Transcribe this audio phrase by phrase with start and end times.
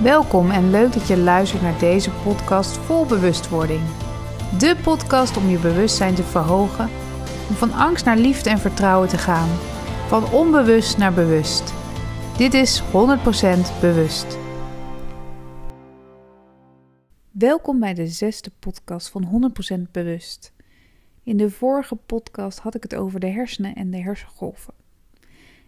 [0.00, 3.80] Welkom en leuk dat je luistert naar deze podcast vol bewustwording.
[4.58, 6.90] De podcast om je bewustzijn te verhogen,
[7.48, 9.48] om van angst naar liefde en vertrouwen te gaan,
[10.08, 11.74] van onbewust naar bewust.
[12.36, 12.84] Dit is 100%
[13.80, 14.38] bewust.
[17.30, 19.52] Welkom bij de zesde podcast van
[19.88, 20.52] 100% bewust.
[21.22, 24.74] In de vorige podcast had ik het over de hersenen en de hersengolven.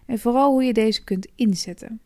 [0.06, 2.00] En vooral hoe je deze kunt inzetten.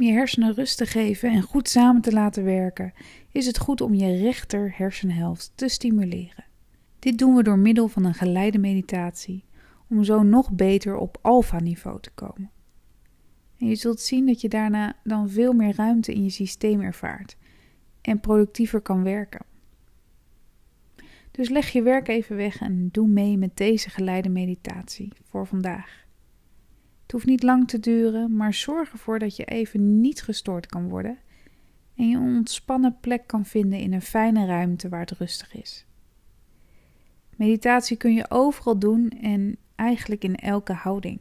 [0.00, 2.92] Om je hersenen rust te geven en goed samen te laten werken,
[3.30, 6.44] is het goed om je rechter hersenhelft te stimuleren.
[6.98, 9.44] Dit doen we door middel van een geleide meditatie,
[9.88, 12.50] om zo nog beter op alfa-niveau te komen.
[13.58, 17.36] En je zult zien dat je daarna dan veel meer ruimte in je systeem ervaart
[18.00, 19.44] en productiever kan werken.
[21.30, 26.08] Dus leg je werk even weg en doe mee met deze geleide meditatie voor vandaag.
[27.10, 30.88] Het hoeft niet lang te duren, maar zorg ervoor dat je even niet gestoord kan
[30.88, 31.18] worden
[31.96, 35.86] en je een ontspannen plek kan vinden in een fijne ruimte waar het rustig is.
[37.36, 41.20] Meditatie kun je overal doen en eigenlijk in elke houding.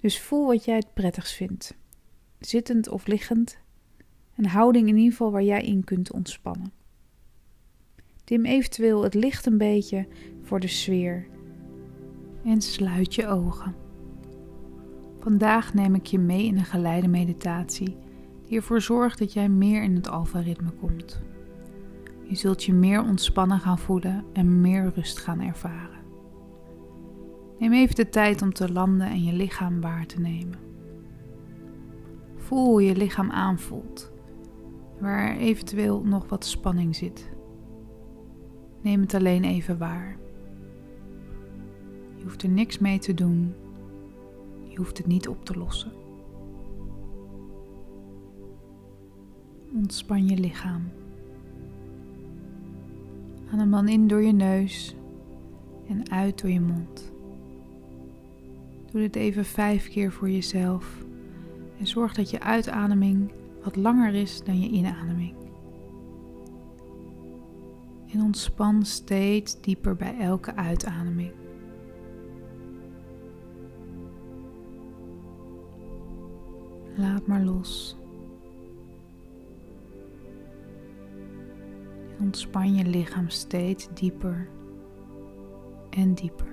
[0.00, 1.74] Dus voel wat jij het prettigst vindt.
[2.40, 3.58] Zittend of liggend.
[4.36, 6.72] Een houding in ieder geval waar jij in kunt ontspannen.
[8.24, 10.06] Dim eventueel het licht een beetje
[10.42, 11.26] voor de sfeer.
[12.44, 13.83] En sluit je ogen.
[15.24, 17.96] Vandaag neem ik je mee in een geleide meditatie
[18.46, 21.22] die ervoor zorgt dat jij meer in het alfa-ritme komt.
[22.22, 26.00] Je zult je meer ontspannen gaan voelen en meer rust gaan ervaren.
[27.58, 30.58] Neem even de tijd om te landen en je lichaam waar te nemen.
[32.36, 34.12] Voel hoe je lichaam aanvoelt,
[35.00, 37.30] waar er eventueel nog wat spanning zit.
[38.82, 40.16] Neem het alleen even waar.
[42.16, 43.54] Je hoeft er niks mee te doen.
[44.74, 45.92] Je hoeft het niet op te lossen.
[49.74, 50.82] Ontspan je lichaam.
[53.52, 54.94] Adem dan in door je neus
[55.88, 57.12] en uit door je mond.
[58.90, 61.04] Doe dit even vijf keer voor jezelf
[61.78, 63.32] en zorg dat je uitademing
[63.62, 65.34] wat langer is dan je inademing.
[68.12, 71.43] En ontspan steeds dieper bij elke uitademing.
[77.26, 77.96] Maar los.
[82.20, 84.48] Ontspan je lichaam steeds dieper
[85.90, 86.52] en dieper.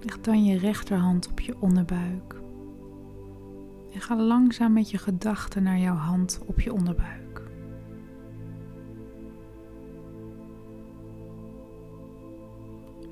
[0.00, 2.35] Leg dan je rechterhand op je onderbuik.
[3.96, 7.42] En ga langzaam met je gedachten naar jouw hand op je onderbuik.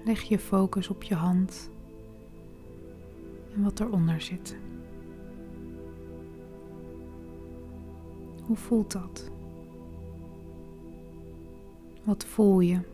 [0.04, 1.70] Leg je focus op je hand
[3.54, 4.56] en wat eronder zit.
[8.42, 9.30] Hoe voelt dat?
[12.02, 12.93] Wat voel je?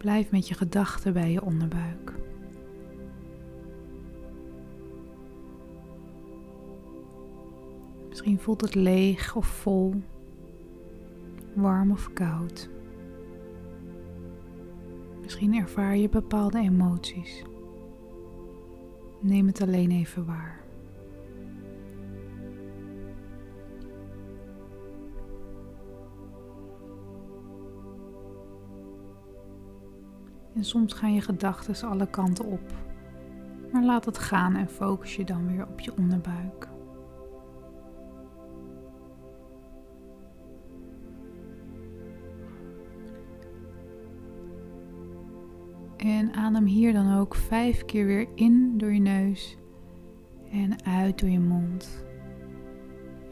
[0.00, 2.14] Blijf met je gedachten bij je onderbuik.
[8.08, 9.94] Misschien voelt het leeg of vol,
[11.54, 12.68] warm of koud.
[15.22, 17.44] Misschien ervaar je bepaalde emoties.
[19.20, 20.59] Neem het alleen even waar.
[30.60, 32.72] En soms gaan je gedachten alle kanten op.
[33.72, 36.68] Maar laat het gaan en focus je dan weer op je onderbuik.
[45.96, 49.56] En adem hier dan ook vijf keer weer in door je neus
[50.50, 52.04] en uit door je mond.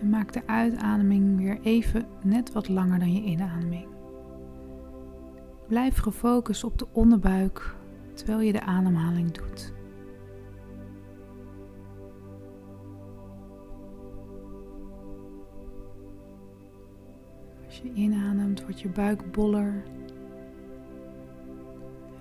[0.00, 3.97] En maak de uitademing weer even net wat langer dan je inademing.
[5.68, 7.74] Blijf gefocust op de onderbuik
[8.14, 9.72] terwijl je de ademhaling doet.
[17.66, 19.82] Als je inademt, wordt je buik boller.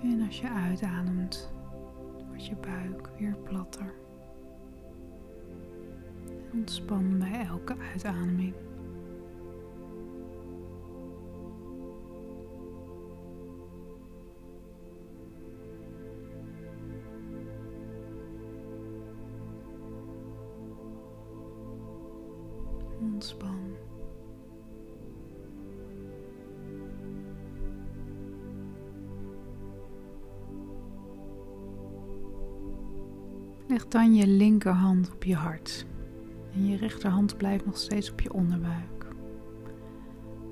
[0.02, 1.52] En als je uitademt,
[2.26, 3.94] wordt je buik weer platter.
[6.52, 8.54] Ontspan bij elke uitademing.
[33.68, 35.86] Leg dan je linkerhand op je hart
[36.54, 39.06] en je rechterhand blijft nog steeds op je onderbuik.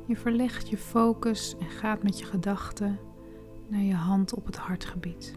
[0.06, 2.98] Je verlegt je focus en gaat met je gedachten
[3.68, 5.34] naar je hand op het hartgebied.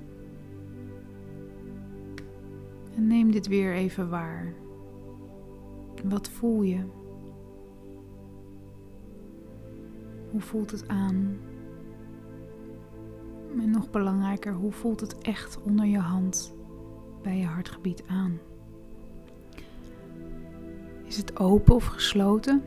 [2.96, 4.54] En neem dit weer even waar.
[6.04, 6.99] Wat voel je?
[10.32, 11.38] Hoe voelt het aan?
[13.60, 16.54] En nog belangrijker, hoe voelt het echt onder je hand
[17.22, 18.40] bij je hartgebied aan?
[21.04, 22.64] Is het open of gesloten?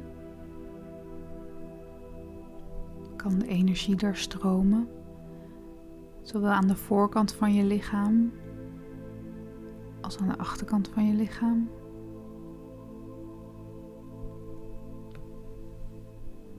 [3.17, 4.88] Kan de energie daar stromen,
[6.23, 8.32] zowel aan de voorkant van je lichaam
[10.00, 11.69] als aan de achterkant van je lichaam?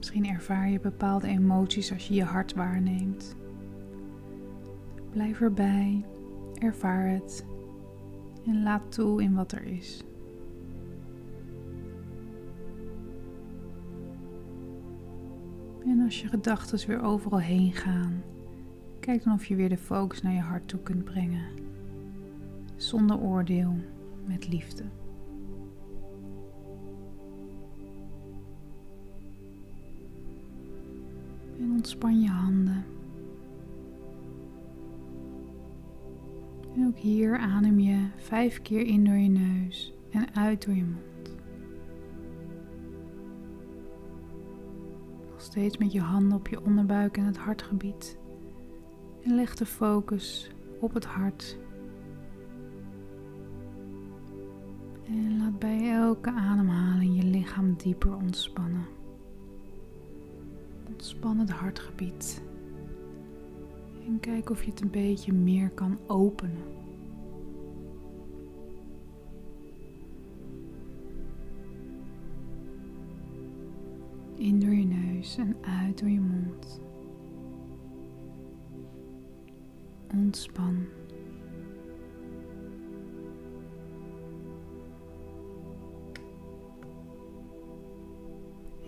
[0.03, 3.35] Misschien ervaar je bepaalde emoties als je je hart waarneemt.
[5.09, 6.05] Blijf erbij,
[6.59, 7.45] ervaar het
[8.45, 10.03] en laat toe in wat er is.
[15.85, 18.23] En als je gedachten weer overal heen gaan,
[18.99, 21.45] kijk dan of je weer de focus naar je hart toe kunt brengen.
[22.75, 23.75] Zonder oordeel,
[24.25, 24.83] met liefde.
[31.83, 32.85] Ontspan je handen.
[36.75, 40.83] En ook hier adem je vijf keer in door je neus en uit door je
[40.83, 41.35] mond.
[45.29, 48.17] Nog steeds met je handen op je onderbuik en het hartgebied.
[49.23, 51.57] En leg de focus op het hart.
[55.07, 58.92] En laat bij elke ademhaling je lichaam dieper ontspannen.
[61.03, 62.41] Ontspan het hartgebied.
[64.05, 66.63] En kijk of je het een beetje meer kan openen.
[74.35, 76.81] In door je neus en uit door je mond.
[80.13, 80.85] Ontspan.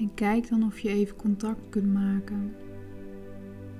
[0.05, 2.55] En kijk dan of je even contact kunt maken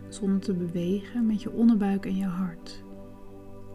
[0.10, 2.84] zonder te bewegen met je onderbuik en je hart.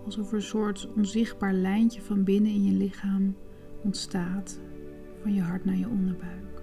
[0.05, 3.37] Alsof er een soort onzichtbaar lijntje van binnen in je lichaam
[3.83, 4.61] ontstaat,
[5.23, 6.63] van je hart naar je onderbuik.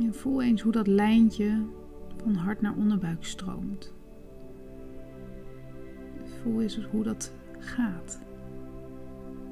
[0.00, 1.64] En voel eens hoe dat lijntje
[2.16, 3.94] van hart naar onderbuik stroomt.
[6.42, 8.20] Voel eens hoe dat gaat.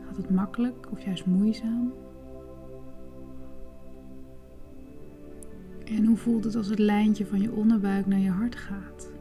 [0.07, 1.93] Gaat het makkelijk of juist moeizaam?
[5.85, 9.13] En hoe voelt het als het lijntje van je onderbuik naar je hart gaat?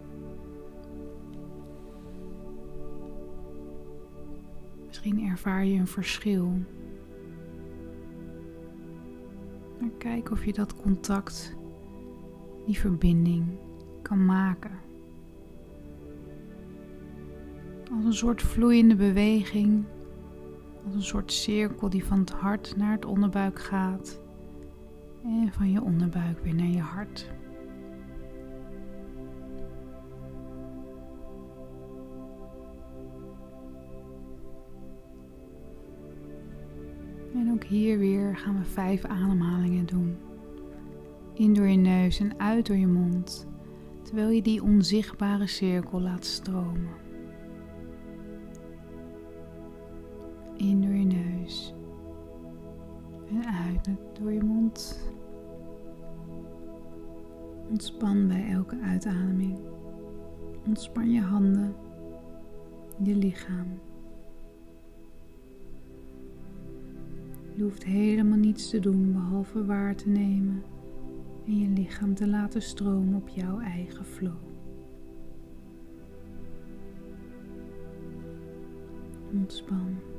[4.88, 6.51] Misschien ervaar je een verschil.
[9.80, 11.56] Maar kijk of je dat contact,
[12.65, 13.45] die verbinding
[14.01, 14.79] kan maken.
[17.96, 19.84] Als een soort vloeiende beweging,
[20.86, 24.22] als een soort cirkel die van het hart naar het onderbuik gaat
[25.24, 27.32] en van je onderbuik weer naar je hart.
[37.34, 40.18] En ook hier weer gaan we vijf ademhalingen doen.
[41.34, 43.48] In door je neus en uit door je mond,
[44.01, 47.01] terwijl je die onzichtbare cirkel laat stromen.
[50.58, 51.74] In door je neus
[53.35, 54.99] en uit door je mond.
[57.69, 59.57] Ontspan bij elke uitademing.
[60.67, 61.75] Ontspan je handen,
[63.03, 63.67] je lichaam.
[67.55, 70.63] Je hoeft helemaal niets te doen behalve waar te nemen
[71.45, 74.37] en je lichaam te laten stromen op jouw eigen flow.
[79.33, 80.12] Ontspan.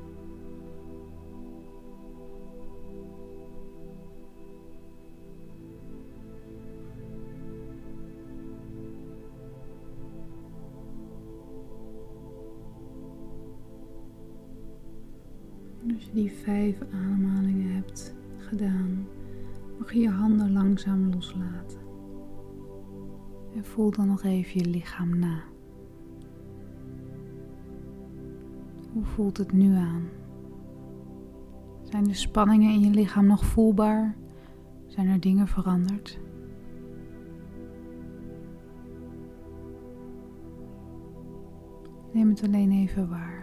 [16.04, 19.06] Als je die vijf ademhalingen hebt gedaan,
[19.78, 21.78] mag je je handen langzaam loslaten.
[23.54, 25.42] En voel dan nog even je lichaam na.
[28.92, 30.08] Hoe voelt het nu aan?
[31.82, 34.16] Zijn de spanningen in je lichaam nog voelbaar?
[34.86, 36.20] Zijn er dingen veranderd?
[42.12, 43.33] Neem het alleen even waar.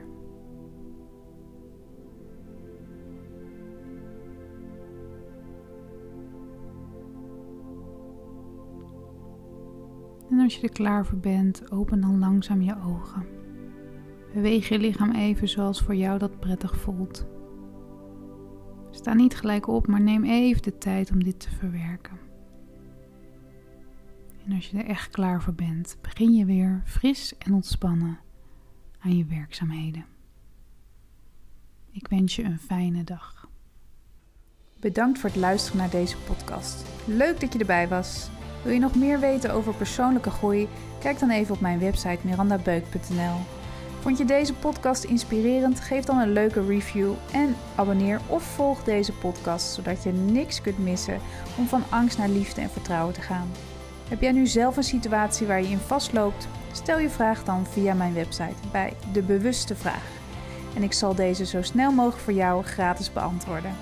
[10.41, 13.25] Als je er klaar voor bent, open dan langzaam je ogen.
[14.33, 17.25] Beweeg je lichaam even zoals voor jou dat prettig voelt.
[18.91, 22.19] Sta niet gelijk op, maar neem even de tijd om dit te verwerken.
[24.45, 28.19] En als je er echt klaar voor bent, begin je weer fris en ontspannen
[28.99, 30.05] aan je werkzaamheden.
[31.91, 33.49] Ik wens je een fijne dag.
[34.79, 36.85] Bedankt voor het luisteren naar deze podcast.
[37.05, 38.29] Leuk dat je erbij was.
[38.63, 40.67] Wil je nog meer weten over persoonlijke groei?
[40.99, 43.35] Kijk dan even op mijn website mirandabeuk.nl.
[43.99, 45.79] Vond je deze podcast inspirerend?
[45.79, 50.77] Geef dan een leuke review en abonneer of volg deze podcast zodat je niks kunt
[50.77, 51.19] missen
[51.57, 53.51] om van angst naar liefde en vertrouwen te gaan.
[54.09, 56.47] Heb jij nu zelf een situatie waar je in vastloopt?
[56.71, 60.09] Stel je vraag dan via mijn website bij De Bewuste Vraag.
[60.75, 63.75] En ik zal deze zo snel mogelijk voor jou gratis beantwoorden.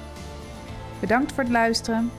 [1.00, 2.12] Bedankt voor het luisteren.